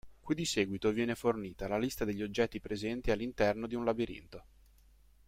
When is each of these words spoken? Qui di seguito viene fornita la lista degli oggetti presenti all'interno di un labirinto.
Qui 0.19 0.33
di 0.33 0.45
seguito 0.45 0.89
viene 0.91 1.13
fornita 1.13 1.67
la 1.67 1.77
lista 1.77 2.05
degli 2.05 2.23
oggetti 2.23 2.59
presenti 2.59 3.11
all'interno 3.11 3.67
di 3.67 3.75
un 3.75 3.85
labirinto. 3.85 4.45